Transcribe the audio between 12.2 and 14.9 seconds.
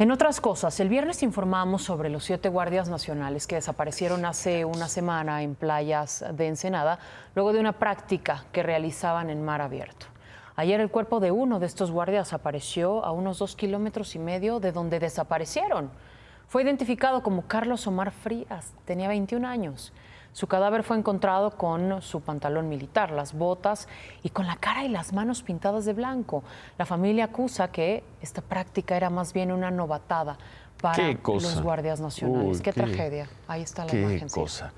apareció a unos dos kilómetros y medio de